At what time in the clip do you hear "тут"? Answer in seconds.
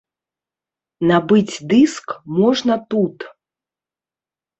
2.95-3.17